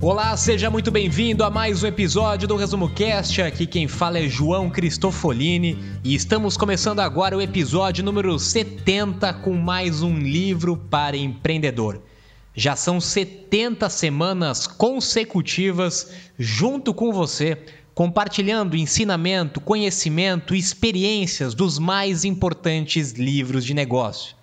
[0.00, 3.42] Olá, seja muito bem-vindo a mais um episódio do Resumo Cast.
[3.42, 9.54] Aqui quem fala é João Cristofolini e estamos começando agora o episódio número 70 com
[9.54, 12.00] mais um livro para empreendedor.
[12.54, 17.58] Já são 70 semanas consecutivas junto com você,
[17.92, 24.36] compartilhando ensinamento, conhecimento, experiências dos mais importantes livros de negócio.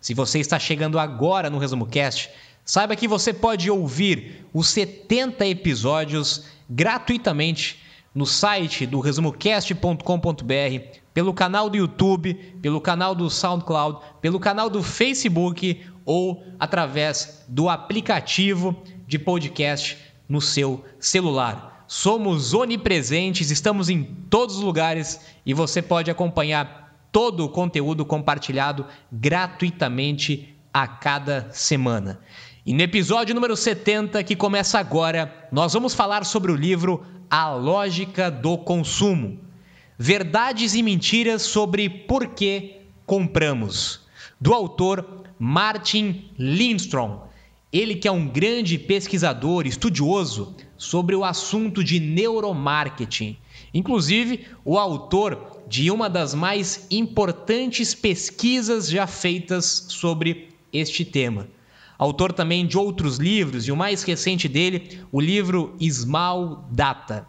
[0.00, 2.30] Se você está chegando agora no Resumo Cast,
[2.64, 7.82] Saiba que você pode ouvir os 70 episódios gratuitamente
[8.14, 14.82] no site do resumocast.com.br, pelo canal do YouTube, pelo canal do SoundCloud, pelo canal do
[14.82, 18.76] Facebook ou através do aplicativo
[19.08, 21.84] de podcast no seu celular.
[21.88, 28.86] Somos onipresentes, estamos em todos os lugares e você pode acompanhar todo o conteúdo compartilhado
[29.10, 32.20] gratuitamente a cada semana.
[32.64, 37.52] E no episódio número 70, que começa agora, nós vamos falar sobre o livro A
[37.52, 39.40] Lógica do Consumo.
[39.98, 44.02] Verdades e mentiras sobre por que compramos.
[44.40, 47.22] Do autor Martin Lindstrom.
[47.72, 53.36] Ele que é um grande pesquisador, estudioso sobre o assunto de neuromarketing.
[53.74, 61.48] Inclusive, o autor de uma das mais importantes pesquisas já feitas sobre este tema
[62.02, 67.28] autor também de outros livros, e o mais recente dele, o livro Small Data.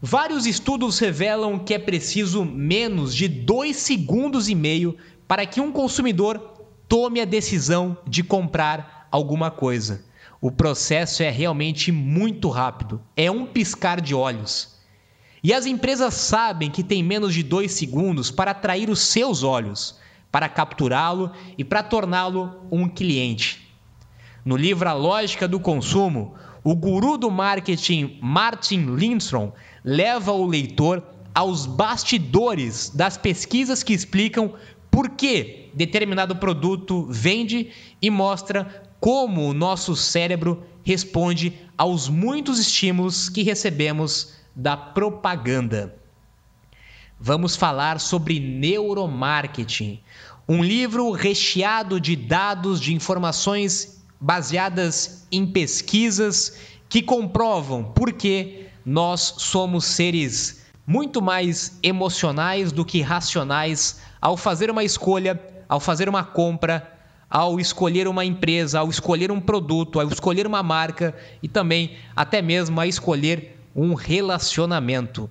[0.00, 4.96] Vários estudos revelam que é preciso menos de dois segundos e meio
[5.28, 6.38] para que um consumidor
[6.88, 10.02] tome a decisão de comprar alguma coisa.
[10.40, 14.78] O processo é realmente muito rápido, é um piscar de olhos.
[15.44, 20.00] E as empresas sabem que tem menos de dois segundos para atrair os seus olhos
[20.32, 23.60] para capturá-lo e para torná-lo um cliente.
[24.42, 26.34] No livro A Lógica do Consumo,
[26.64, 29.52] o guru do marketing Martin Lindstrom
[29.84, 31.02] leva o leitor
[31.34, 34.54] aos bastidores das pesquisas que explicam
[34.90, 43.28] por que determinado produto vende e mostra como o nosso cérebro responde aos muitos estímulos
[43.28, 46.01] que recebemos da propaganda
[47.24, 50.00] vamos falar sobre neuromarketing,
[50.48, 59.34] um livro recheado de dados, de informações baseadas em pesquisas que comprovam por que nós
[59.38, 66.24] somos seres muito mais emocionais do que racionais ao fazer uma escolha, ao fazer uma
[66.24, 66.92] compra,
[67.30, 72.42] ao escolher uma empresa, ao escolher um produto, ao escolher uma marca e também até
[72.42, 75.30] mesmo a escolher um relacionamento.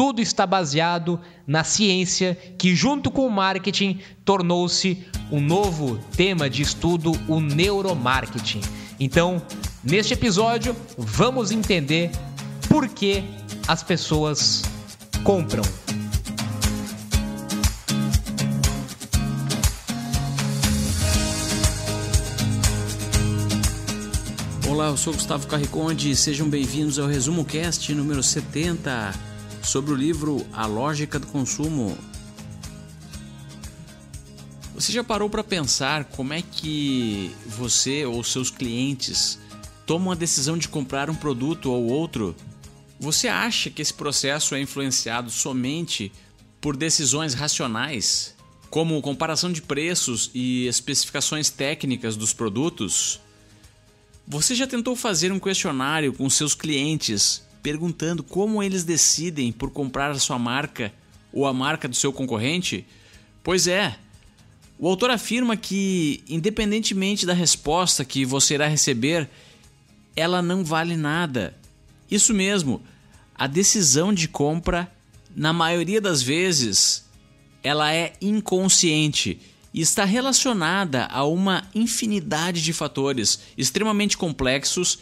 [0.00, 6.62] Tudo está baseado na ciência, que, junto com o marketing, tornou-se um novo tema de
[6.62, 8.62] estudo, o neuromarketing.
[8.98, 9.42] Então,
[9.84, 12.10] neste episódio, vamos entender
[12.66, 13.22] por que
[13.68, 14.62] as pessoas
[15.22, 15.62] compram.
[24.66, 29.28] Olá, eu sou Gustavo Carriconde, sejam bem-vindos ao Resumo Cast número 70
[29.70, 31.96] sobre o livro A Lógica do Consumo.
[34.74, 39.38] Você já parou para pensar como é que você ou seus clientes
[39.86, 42.34] tomam a decisão de comprar um produto ou outro?
[42.98, 46.10] Você acha que esse processo é influenciado somente
[46.60, 48.34] por decisões racionais,
[48.70, 53.20] como comparação de preços e especificações técnicas dos produtos?
[54.26, 60.10] Você já tentou fazer um questionário com seus clientes perguntando como eles decidem por comprar
[60.10, 60.92] a sua marca
[61.32, 62.86] ou a marca do seu concorrente?
[63.42, 63.96] Pois é.
[64.78, 69.28] O autor afirma que, independentemente da resposta que você irá receber,
[70.16, 71.54] ela não vale nada.
[72.10, 72.82] Isso mesmo,
[73.34, 74.90] a decisão de compra,
[75.36, 77.04] na maioria das vezes,
[77.62, 79.38] ela é inconsciente
[79.72, 84.98] e está relacionada a uma infinidade de fatores extremamente complexos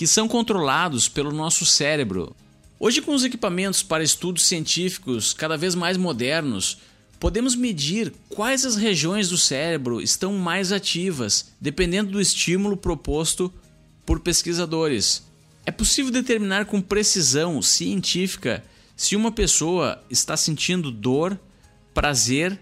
[0.00, 2.34] que são controlados pelo nosso cérebro.
[2.78, 6.78] Hoje, com os equipamentos para estudos científicos cada vez mais modernos,
[7.18, 13.52] podemos medir quais as regiões do cérebro estão mais ativas, dependendo do estímulo proposto
[14.06, 15.22] por pesquisadores.
[15.66, 18.64] É possível determinar com precisão científica
[18.96, 21.38] se uma pessoa está sentindo dor,
[21.92, 22.58] prazer,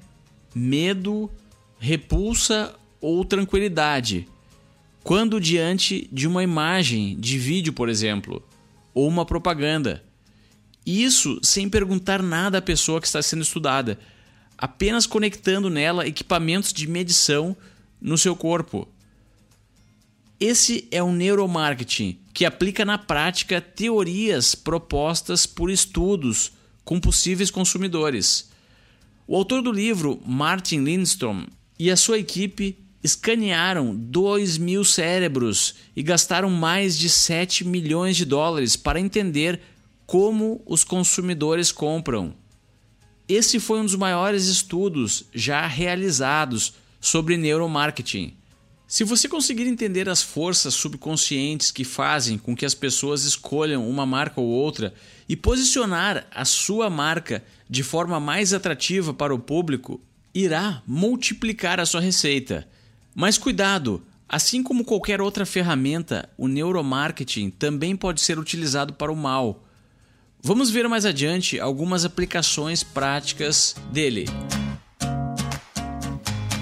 [0.52, 1.30] medo,
[1.78, 4.26] repulsa ou tranquilidade
[5.02, 8.42] quando diante de uma imagem de vídeo, por exemplo,
[8.92, 10.04] ou uma propaganda.
[10.84, 13.98] Isso sem perguntar nada à pessoa que está sendo estudada,
[14.56, 17.56] apenas conectando nela equipamentos de medição
[18.00, 18.88] no seu corpo.
[20.40, 26.52] Esse é o neuromarketing, que aplica na prática teorias propostas por estudos
[26.84, 28.50] com possíveis consumidores.
[29.26, 31.44] O autor do livro, Martin Lindstrom,
[31.78, 38.24] e a sua equipe escanearam 2 mil cérebros e gastaram mais de 7 milhões de
[38.24, 39.60] dólares para entender
[40.06, 42.34] como os consumidores compram.
[43.28, 48.34] Esse foi um dos maiores estudos já realizados sobre neuromarketing.
[48.86, 54.06] Se você conseguir entender as forças subconscientes que fazem com que as pessoas escolham uma
[54.06, 54.94] marca ou outra
[55.28, 60.00] e posicionar a sua marca de forma mais atrativa para o público,
[60.34, 62.66] irá multiplicar a sua receita.
[63.20, 64.00] Mas cuidado!
[64.28, 69.64] Assim como qualquer outra ferramenta, o neuromarketing também pode ser utilizado para o mal.
[70.40, 74.26] Vamos ver mais adiante algumas aplicações práticas dele.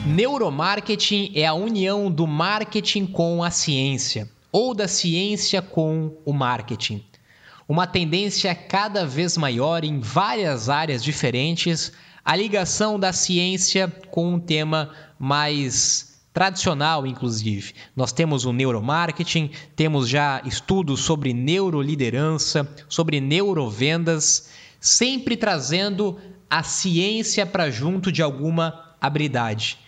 [0.06, 7.04] Neuromarketing é a união do marketing com a ciência, ou da ciência com o marketing.
[7.68, 11.92] Uma tendência cada vez maior em várias áreas diferentes,
[12.24, 17.72] a ligação da ciência com um tema mais tradicional, inclusive.
[17.96, 26.18] Nós temos o neuromarketing, temos já estudos sobre neuroliderança, sobre neurovendas, sempre trazendo
[26.50, 29.78] a ciência para junto de alguma habilidade.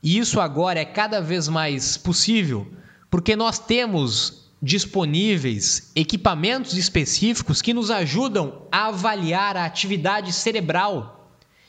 [0.00, 2.68] E isso agora é cada vez mais possível
[3.10, 11.15] porque nós temos disponíveis equipamentos específicos que nos ajudam a avaliar a atividade cerebral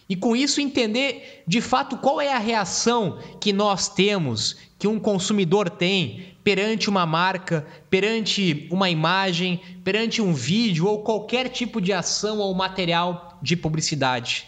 [0.10, 5.00] e com isso entender de fato qual é a reação que nós temos, que um
[5.00, 11.92] consumidor tem perante uma marca, perante uma imagem, perante um vídeo ou qualquer tipo de
[11.92, 14.48] ação ou material de publicidade.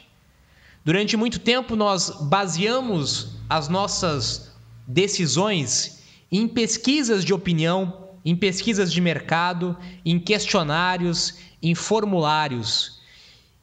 [0.85, 4.53] Durante muito tempo nós baseamos as nossas
[4.87, 6.01] decisões
[6.31, 9.75] em pesquisas de opinião, em pesquisas de mercado,
[10.05, 12.98] em questionários, em formulários.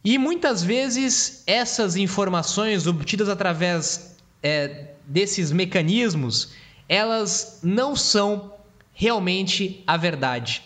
[0.08, 6.52] E muitas vezes essas informações obtidas através é, desses mecanismos,
[6.88, 8.54] elas não são
[8.92, 10.62] realmente a verdade.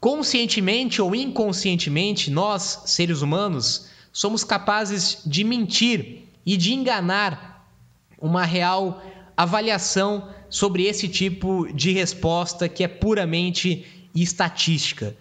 [0.00, 7.64] Conscientemente ou inconscientemente, nós, seres humanos, somos capazes de mentir e de enganar
[8.20, 9.00] uma real
[9.36, 15.16] avaliação sobre esse tipo de resposta que é puramente estatística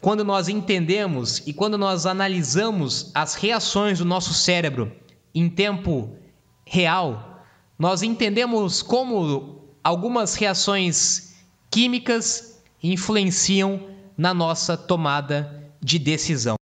[0.00, 4.92] quando nós entendemos e quando nós analisamos as reações do nosso cérebro
[5.34, 6.16] em tempo
[6.66, 7.44] real,
[7.78, 11.34] nós entendemos como algumas reações
[11.70, 16.56] químicas influenciam na nossa tomada de decisão.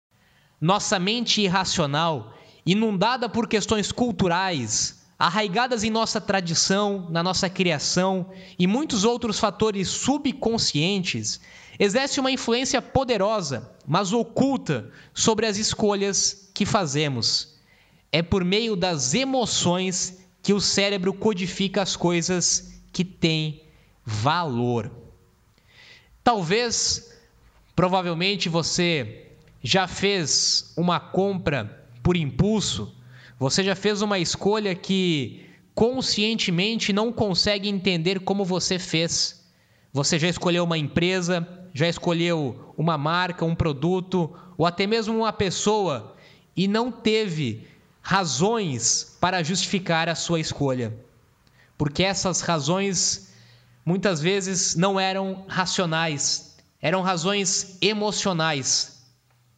[0.60, 2.34] Nossa mente irracional,
[2.66, 9.88] inundada por questões culturais, arraigadas em nossa tradição, na nossa criação e muitos outros fatores
[9.90, 11.42] subconscientes,
[11.84, 17.56] exerce uma influência poderosa, mas oculta, sobre as escolhas que fazemos.
[18.12, 23.64] É por meio das emoções que o cérebro codifica as coisas que têm
[24.06, 24.92] valor.
[26.24, 27.16] Talvez,
[27.76, 29.26] provavelmente você
[29.64, 32.94] já fez uma compra por impulso,
[33.40, 39.44] você já fez uma escolha que conscientemente não consegue entender como você fez.
[39.92, 45.34] Você já escolheu uma empresa, já escolheu uma marca, um produto ou até mesmo uma
[45.34, 46.16] pessoa
[46.56, 47.68] e não teve
[48.02, 50.94] razões para justificar a sua escolha.
[51.78, 53.34] Porque essas razões
[53.86, 59.02] muitas vezes não eram racionais, eram razões emocionais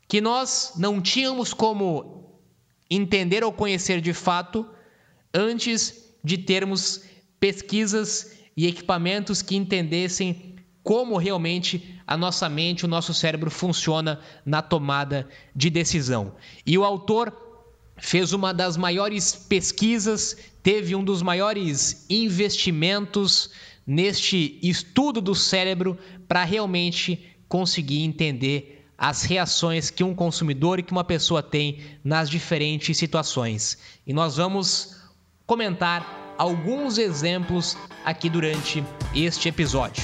[0.08, 2.38] que nós não tínhamos como
[2.90, 4.68] entender ou conhecer de fato
[5.34, 7.02] antes de termos
[7.40, 14.62] pesquisas e equipamentos que entendessem como realmente a nossa mente, o nosso cérebro funciona na
[14.62, 16.36] tomada de decisão.
[16.66, 17.34] E o autor
[17.98, 23.52] fez uma das maiores pesquisas, teve um dos maiores investimentos
[23.86, 30.92] neste estudo do cérebro para realmente conseguir entender as reações que um consumidor e que
[30.92, 33.78] uma pessoa tem nas diferentes situações.
[34.08, 35.02] E nós vamos
[35.46, 38.84] comentar alguns exemplos aqui durante
[39.14, 40.04] este episódio.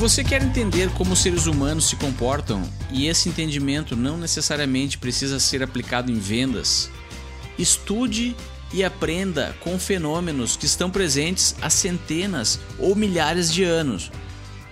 [0.00, 5.62] Você quer entender como seres humanos se comportam, e esse entendimento não necessariamente precisa ser
[5.62, 6.90] aplicado em vendas,
[7.58, 8.34] estude
[8.72, 14.10] e aprenda com fenômenos que estão presentes há centenas ou milhares de anos.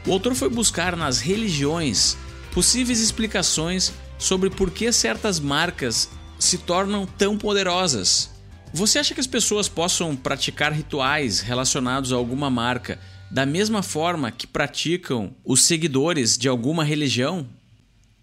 [0.06, 2.16] O autor foi buscar nas religiões
[2.54, 6.08] possíveis explicações sobre por que certas marcas
[6.38, 8.30] se tornam tão poderosas.
[8.73, 12.99] Você acha que as pessoas possam praticar rituais relacionados a alguma marca
[13.30, 17.47] da mesma forma que praticam os seguidores de alguma religião?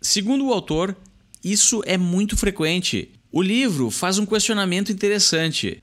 [0.02, 0.96] Segundo o autor,
[1.44, 3.12] isso é muito frequente.
[3.32, 5.82] O livro faz um questionamento interessante.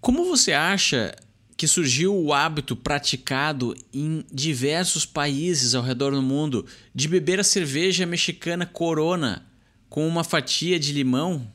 [0.00, 1.14] Como você acha
[1.56, 7.44] que surgiu o hábito praticado em diversos países ao redor do mundo de beber a
[7.44, 9.44] cerveja mexicana Corona
[9.88, 11.46] com uma fatia de limão?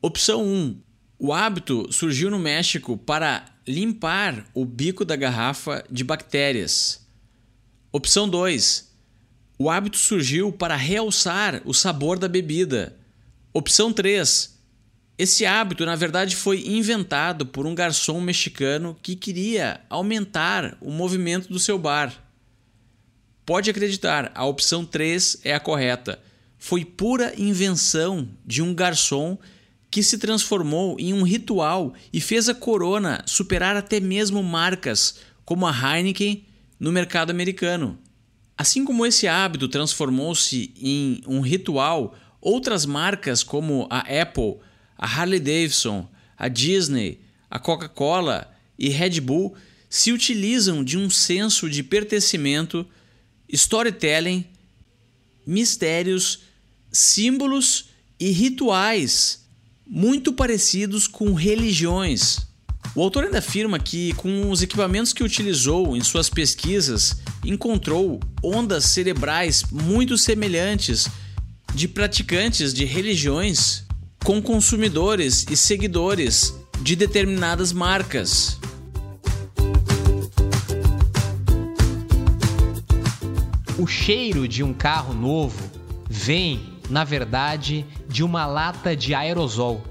[0.00, 0.80] Opção 1.
[1.20, 7.04] O hábito surgiu no México para limpar o bico da garrafa de bactérias.
[7.90, 8.88] Opção 2.
[9.58, 12.96] O hábito surgiu para realçar o sabor da bebida.
[13.52, 14.56] Opção 3.
[15.18, 21.48] Esse hábito, na verdade, foi inventado por um garçom mexicano que queria aumentar o movimento
[21.48, 22.14] do seu bar.
[23.44, 26.20] Pode acreditar, a opção 3 é a correta.
[26.56, 29.36] Foi pura invenção de um garçom
[29.90, 35.66] que se transformou em um ritual e fez a Corona superar até mesmo marcas como
[35.66, 36.44] a Heineken
[36.78, 37.98] no mercado americano.
[38.56, 44.58] Assim como esse hábito transformou-se em um ritual, outras marcas como a Apple
[44.98, 49.54] a Harley Davidson, a Disney, a Coca-Cola e Red Bull
[49.88, 52.84] se utilizam de um senso de pertencimento,
[53.48, 54.44] storytelling,
[55.46, 56.40] mistérios,
[56.90, 59.47] símbolos e rituais
[59.88, 62.46] muito parecidos com religiões.
[62.94, 68.84] O autor ainda afirma que, com os equipamentos que utilizou em suas pesquisas, encontrou ondas
[68.84, 71.08] cerebrais muito semelhantes
[71.74, 73.84] de praticantes de religiões
[74.24, 78.58] com consumidores e seguidores de determinadas marcas.
[83.78, 85.70] O cheiro de um carro novo
[86.10, 89.82] vem, na verdade, de uma lata de aerosol.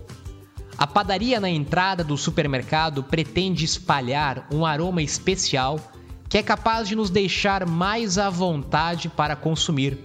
[0.77, 5.79] A padaria na entrada do supermercado pretende espalhar um aroma especial
[6.29, 9.97] que é capaz de nos deixar mais à vontade para consumir.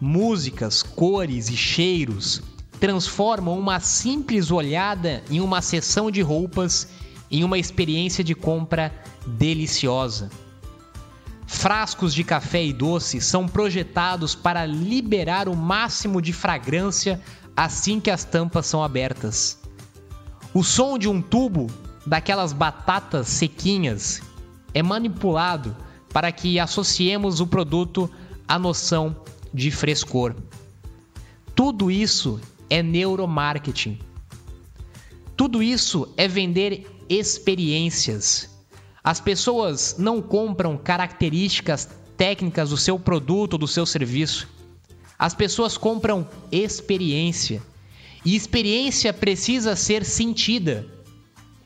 [0.00, 2.42] Músicas, cores e cheiros
[2.80, 6.88] transformam uma simples olhada em uma sessão de roupas
[7.30, 8.92] em uma experiência de compra
[9.26, 10.30] deliciosa.
[11.52, 17.20] Frascos de café e doce são projetados para liberar o máximo de fragrância
[17.54, 19.60] assim que as tampas são abertas.
[20.52, 21.68] O som de um tubo
[22.04, 24.22] daquelas batatas sequinhas
[24.74, 25.76] é manipulado
[26.08, 28.10] para que associemos o produto
[28.48, 29.14] à noção
[29.54, 30.34] de frescor.
[31.54, 34.00] Tudo isso é neuromarketing.
[35.36, 38.51] Tudo isso é vender experiências.
[39.04, 44.48] As pessoas não compram características técnicas do seu produto do seu serviço.
[45.18, 47.60] As pessoas compram experiência.
[48.24, 50.86] E experiência precisa ser sentida.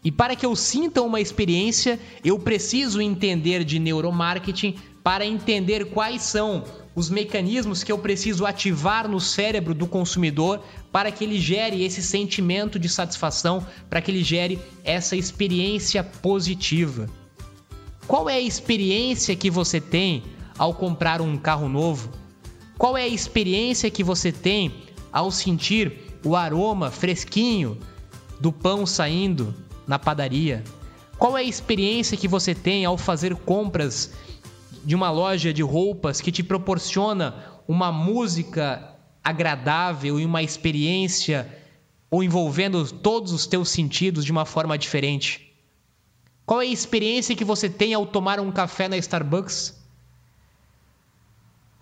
[0.03, 6.23] E para que eu sinta uma experiência, eu preciso entender de neuromarketing para entender quais
[6.23, 6.65] são
[6.95, 12.03] os mecanismos que eu preciso ativar no cérebro do consumidor para que ele gere esse
[12.03, 17.07] sentimento de satisfação, para que ele gere essa experiência positiva.
[18.07, 20.23] Qual é a experiência que você tem
[20.57, 22.09] ao comprar um carro novo?
[22.79, 24.73] Qual é a experiência que você tem
[25.13, 27.77] ao sentir o aroma fresquinho
[28.41, 29.53] do pão saindo
[29.89, 30.63] na padaria?
[31.19, 34.13] Qual é a experiência que você tem ao fazer compras
[34.85, 37.35] de uma loja de roupas que te proporciona
[37.67, 38.95] uma música
[39.25, 41.53] agradável e uma experiência
[42.09, 45.46] ou envolvendo todos os teus sentidos de uma forma diferente?
[46.47, 49.75] Qual é a experiência que você tem ao tomar um café na Starbucks?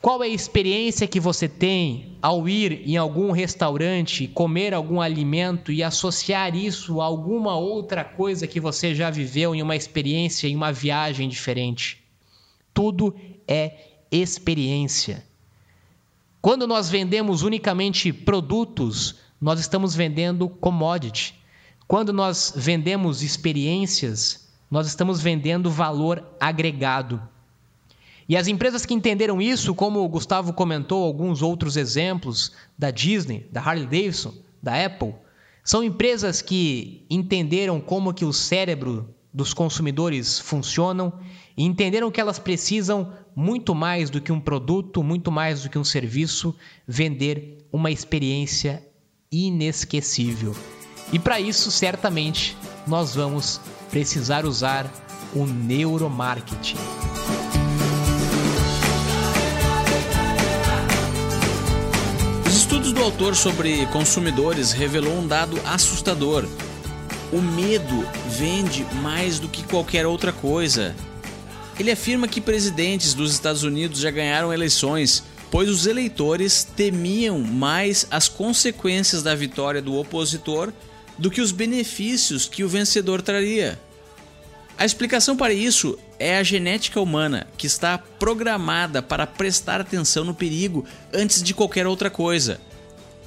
[0.01, 5.71] Qual é a experiência que você tem ao ir em algum restaurante, comer algum alimento
[5.71, 10.57] e associar isso a alguma outra coisa que você já viveu em uma experiência, em
[10.57, 12.03] uma viagem diferente?
[12.73, 13.15] Tudo
[13.47, 13.73] é
[14.11, 15.25] experiência.
[16.41, 21.35] Quando nós vendemos unicamente produtos, nós estamos vendendo commodity.
[21.87, 24.44] Quando nós vendemos experiências,
[24.75, 27.23] nós estamos vendendo valor agregado.
[28.29, 33.47] E as empresas que entenderam isso, como o Gustavo comentou alguns outros exemplos da Disney,
[33.53, 35.15] da Harley Davidson, da Apple,
[35.63, 41.13] são empresas que entenderam como que o cérebro dos consumidores funcionam
[41.57, 45.79] e entenderam que elas precisam muito mais do que um produto, muito mais do que
[45.79, 46.53] um serviço,
[46.85, 48.85] vender uma experiência
[49.31, 50.53] inesquecível.
[51.13, 52.57] E para isso, certamente,
[52.89, 53.61] nós vamos
[53.95, 54.93] precisar usar
[55.33, 56.75] o neuromarketing.
[62.45, 66.45] Os estudos do autor sobre consumidores revelou um dado assustador.
[67.33, 70.93] O medo vende mais do que qualquer outra coisa.
[71.79, 75.23] Ele afirma que presidentes dos Estados Unidos já ganharam eleições,
[75.53, 80.73] pois os eleitores temiam mais as consequências da vitória do opositor
[81.19, 83.79] do que os benefícios que o vencedor traria.
[84.77, 90.35] A explicação para isso é a genética humana, que está programada para prestar atenção no
[90.35, 92.61] perigo antes de qualquer outra coisa.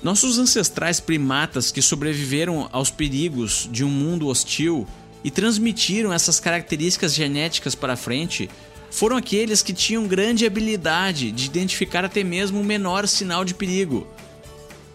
[0.03, 4.85] Nossos ancestrais primatas que sobreviveram aos perigos de um mundo hostil
[5.23, 8.49] e transmitiram essas características genéticas para frente
[8.91, 14.07] foram aqueles que tinham grande habilidade de identificar até mesmo o menor sinal de perigo.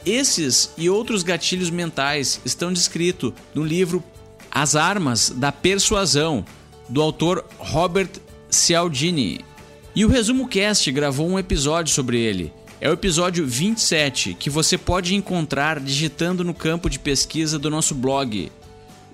[0.05, 4.03] Esses e outros gatilhos mentais estão descritos no livro
[4.51, 6.45] As Armas da Persuasão,
[6.89, 8.11] do autor Robert
[8.51, 9.45] Cialdini.
[9.95, 12.53] E o Resumo Cast gravou um episódio sobre ele.
[12.81, 17.95] É o episódio 27, que você pode encontrar digitando no campo de pesquisa do nosso
[17.95, 18.51] blog.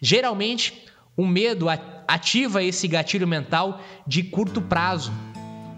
[0.00, 1.66] Geralmente, o medo
[2.08, 5.12] ativa esse gatilho mental de curto prazo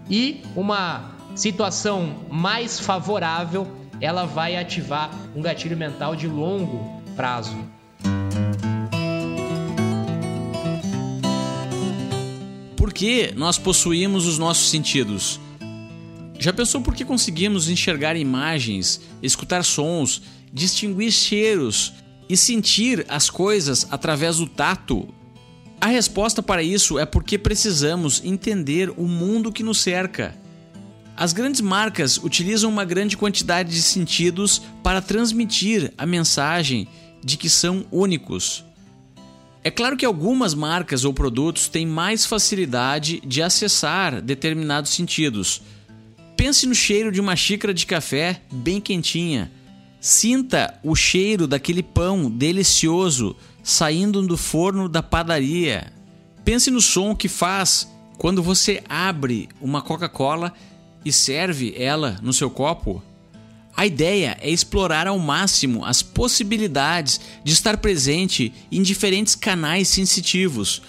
[0.09, 3.67] e uma situação mais favorável,
[3.99, 7.57] ela vai ativar um gatilho mental de longo prazo.
[12.77, 15.41] Por que nós possuímos os nossos sentidos?
[16.43, 21.93] Já pensou por que conseguimos enxergar imagens, escutar sons, distinguir cheiros
[22.27, 25.07] e sentir as coisas através do tato?
[25.79, 30.35] A resposta para isso é porque precisamos entender o mundo que nos cerca.
[31.15, 36.89] As grandes marcas utilizam uma grande quantidade de sentidos para transmitir a mensagem
[37.23, 38.65] de que são únicos.
[39.63, 45.61] É claro que algumas marcas ou produtos têm mais facilidade de acessar determinados sentidos
[46.43, 49.49] Pense no cheiro de uma xícara de café bem quentinha.
[50.01, 55.93] Sinta o cheiro daquele pão delicioso saindo do forno da padaria.
[56.43, 60.53] Pense no som que faz quando você abre uma Coca-Cola
[61.05, 63.01] e serve ela no seu copo.
[63.73, 70.81] A ideia é explorar ao máximo as possibilidades de estar presente em diferentes canais sensitivos,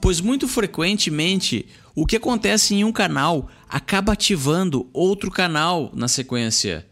[0.00, 6.86] pois muito frequentemente o que acontece em um canal acaba ativando outro canal na sequência.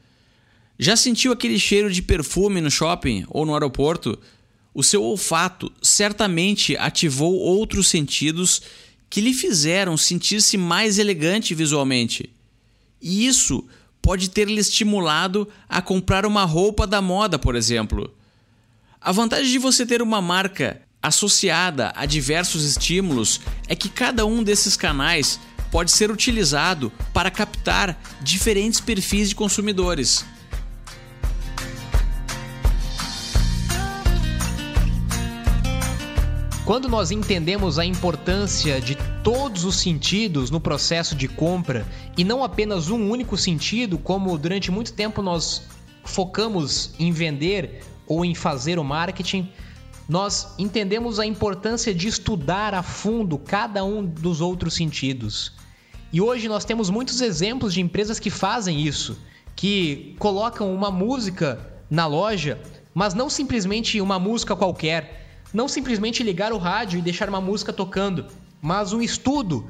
[0.78, 4.18] Já sentiu aquele cheiro de perfume no shopping ou no aeroporto?
[4.72, 8.62] O seu olfato certamente ativou outros sentidos
[9.08, 12.30] que lhe fizeram sentir-se mais elegante visualmente.
[13.02, 13.64] E isso
[14.00, 18.14] pode ter lhe estimulado a comprar uma roupa da moda, por exemplo.
[19.00, 24.42] A vantagem de você ter uma marca associada a diversos estímulos, é que cada um
[24.42, 30.24] desses canais pode ser utilizado para captar diferentes perfis de consumidores.
[36.70, 41.84] Quando nós entendemos a importância de todos os sentidos no processo de compra
[42.16, 45.62] e não apenas um único sentido, como durante muito tempo nós
[46.04, 49.50] focamos em vender ou em fazer o marketing,
[50.10, 55.52] nós entendemos a importância de estudar a fundo cada um dos outros sentidos.
[56.12, 59.16] E hoje nós temos muitos exemplos de empresas que fazem isso,
[59.54, 62.60] que colocam uma música na loja,
[62.92, 67.72] mas não simplesmente uma música qualquer, não simplesmente ligar o rádio e deixar uma música
[67.72, 68.26] tocando,
[68.60, 69.68] mas um estudo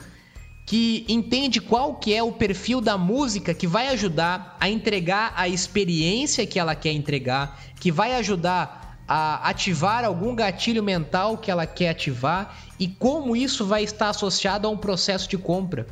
[0.64, 5.46] que entende qual que é o perfil da música que vai ajudar a entregar a
[5.46, 8.79] experiência que ela quer entregar, que vai ajudar
[9.12, 14.68] a ativar algum gatilho mental que ela quer ativar e como isso vai estar associado
[14.68, 15.88] a um processo de compra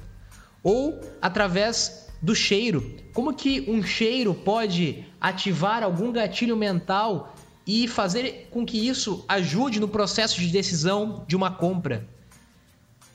[0.63, 2.95] ou através do cheiro.
[3.13, 7.35] Como que um cheiro pode ativar algum gatilho mental
[7.67, 12.07] e fazer com que isso ajude no processo de decisão de uma compra?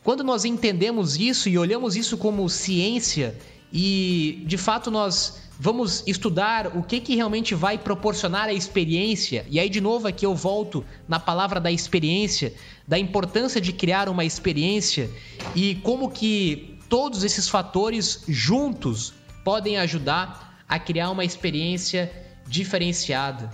[0.03, 3.37] Quando nós entendemos isso e olhamos isso como ciência
[3.71, 9.59] e de fato nós vamos estudar o que, que realmente vai proporcionar a experiência, e
[9.59, 12.53] aí de novo aqui eu volto na palavra da experiência,
[12.87, 15.09] da importância de criar uma experiência
[15.55, 19.13] e como que todos esses fatores juntos
[19.43, 22.11] podem ajudar a criar uma experiência
[22.47, 23.51] diferenciada.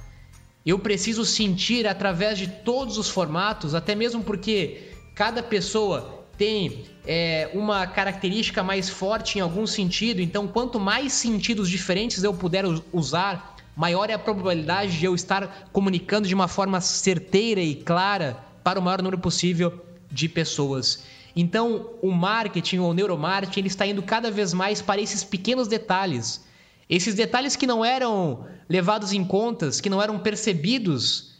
[0.65, 7.51] Eu preciso sentir através de todos os formatos, até mesmo porque cada pessoa tem é,
[7.53, 13.57] uma característica mais forte em algum sentido, então quanto mais sentidos diferentes eu puder usar,
[13.75, 18.79] maior é a probabilidade de eu estar comunicando de uma forma certeira e clara para
[18.79, 21.03] o maior número possível de pessoas.
[21.35, 25.67] Então, o marketing ou o neuromarketing ele está indo cada vez mais para esses pequenos
[25.67, 26.45] detalhes.
[26.89, 31.35] Esses detalhes que não eram levados em contas, que não eram percebidos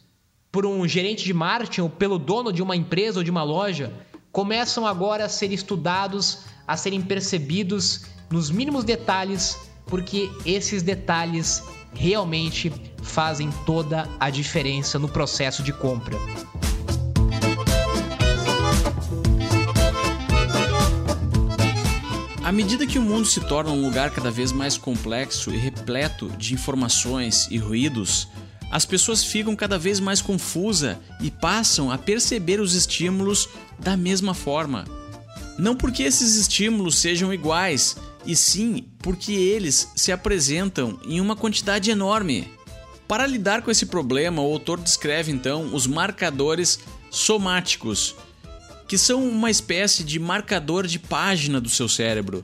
[0.52, 3.94] por um gerente de marketing ou pelo dono de uma empresa ou de uma loja,
[4.32, 11.64] começam agora a ser estudados, a serem percebidos nos mínimos detalhes, porque esses detalhes
[11.94, 16.18] realmente fazem toda a diferença no processo de compra.
[22.44, 26.30] À medida que o mundo se torna um lugar cada vez mais complexo e repleto
[26.30, 28.28] de informações e ruídos,
[28.72, 34.34] as pessoas ficam cada vez mais confusas e passam a perceber os estímulos da mesma
[34.34, 34.86] forma.
[35.58, 41.90] Não porque esses estímulos sejam iguais, e sim porque eles se apresentam em uma quantidade
[41.90, 42.48] enorme.
[43.08, 48.16] Para lidar com esse problema, o autor descreve então os marcadores somáticos
[48.90, 52.44] que são uma espécie de marcador de página do seu cérebro,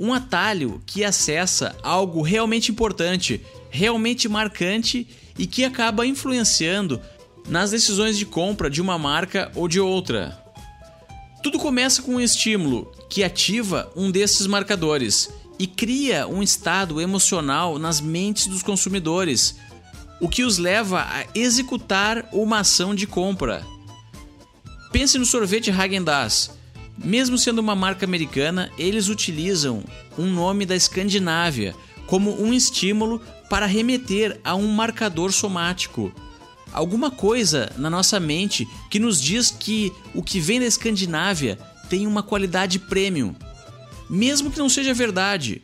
[0.00, 5.06] um atalho que acessa algo realmente importante, realmente marcante
[5.38, 6.98] e que acaba influenciando
[7.46, 10.41] nas decisões de compra de uma marca ou de outra.
[11.42, 15.28] Tudo começa com um estímulo que ativa um desses marcadores
[15.58, 19.56] e cria um estado emocional nas mentes dos consumidores,
[20.20, 23.66] o que os leva a executar uma ação de compra.
[24.92, 26.50] Pense no sorvete Häagen-Dazs.
[26.96, 29.82] Mesmo sendo uma marca americana, eles utilizam
[30.16, 31.74] um nome da Escandinávia
[32.06, 36.12] como um estímulo para remeter a um marcador somático.
[36.72, 41.58] Alguma coisa na nossa mente que nos diz que o que vem da Escandinávia
[41.90, 43.34] tem uma qualidade premium,
[44.08, 45.60] mesmo que não seja verdade.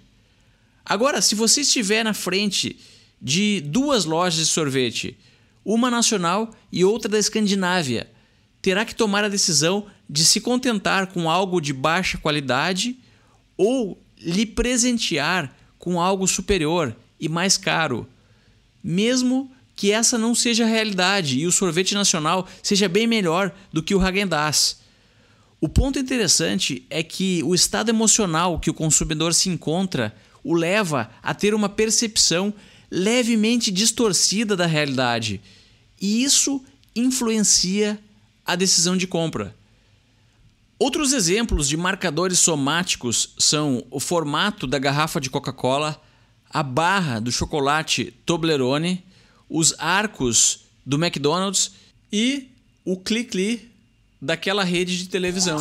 [0.85, 2.79] Agora, se você estiver na frente
[3.21, 5.16] de duas lojas de sorvete,
[5.64, 8.11] uma nacional e outra da Escandinávia,
[8.61, 12.97] terá que tomar a decisão de se contentar com algo de baixa qualidade
[13.57, 18.07] ou lhe presentear com algo superior e mais caro,
[18.83, 23.81] mesmo que essa não seja a realidade e o sorvete nacional seja bem melhor do
[23.81, 24.81] que o Häagen-Dazs.
[25.61, 30.12] O ponto interessante é que o estado emocional que o consumidor se encontra
[30.43, 32.53] o leva a ter uma percepção
[32.91, 35.41] levemente distorcida da realidade,
[36.01, 36.61] e isso
[36.97, 38.01] influencia
[38.45, 39.55] a decisão de compra.
[40.77, 46.03] Outros exemplos de marcadores somáticos são o formato da garrafa de Coca-Cola,
[46.51, 49.07] a barra do chocolate Toblerone,
[49.49, 51.73] os arcos do McDonald's
[52.13, 52.49] e
[52.85, 53.71] o clique
[54.21, 55.59] daquela rede de televisão.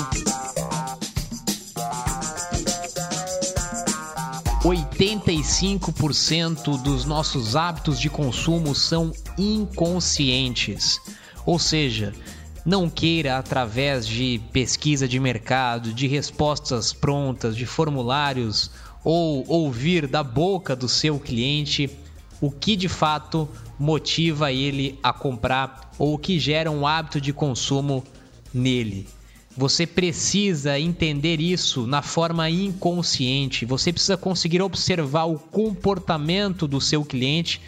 [4.64, 11.00] 85% dos nossos hábitos de consumo são inconscientes.
[11.46, 12.14] Ou seja,
[12.66, 18.70] não queira, através de pesquisa de mercado, de respostas prontas, de formulários
[19.06, 21.90] ou ouvir da boca do seu cliente
[22.42, 23.48] o que de fato
[23.80, 28.04] motiva ele a comprar ou o que gera um hábito de consumo
[28.54, 29.08] nele.
[29.56, 33.66] Você precisa entender isso na forma inconsciente.
[33.66, 37.60] Você precisa conseguir observar o comportamento do seu cliente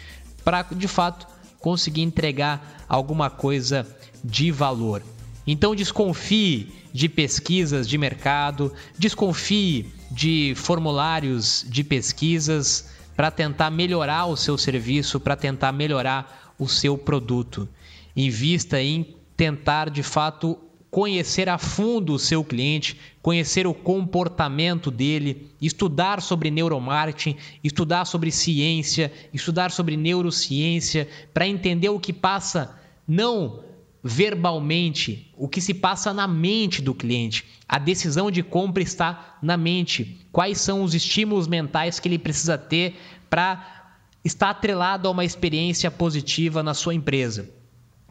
[0.44, 1.26] para, de fato,
[1.58, 3.86] conseguir entregar alguma coisa
[4.22, 5.02] de valor.
[5.46, 12.88] Então desconfie de pesquisas de mercado, desconfie de formulários de pesquisas
[13.20, 17.68] para tentar melhorar o seu serviço, para tentar melhorar o seu produto.
[18.16, 20.56] Invista em tentar de fato
[20.90, 28.30] conhecer a fundo o seu cliente, conhecer o comportamento dele, estudar sobre neuromarketing, estudar sobre
[28.30, 32.74] ciência, estudar sobre neurociência, para entender o que passa
[33.06, 33.62] não
[34.02, 37.44] verbalmente, o que se passa na mente do cliente.
[37.68, 40.18] A decisão de compra está na mente.
[40.32, 42.96] Quais são os estímulos mentais que ele precisa ter
[43.28, 47.50] para estar atrelado a uma experiência positiva na sua empresa?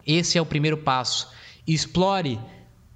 [0.06, 1.30] Esse é o primeiro passo.
[1.68, 2.40] Explore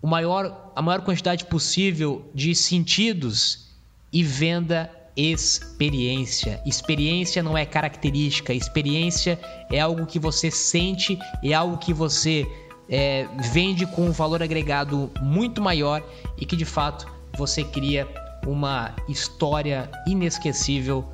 [0.01, 3.69] o maior, a maior quantidade possível de sentidos
[4.11, 6.61] e venda experiência.
[6.65, 9.39] Experiência não é característica, experiência
[9.71, 12.47] é algo que você sente, é algo que você
[12.89, 16.03] é, vende com um valor agregado muito maior
[16.37, 18.07] e que de fato você cria
[18.45, 21.05] uma história inesquecível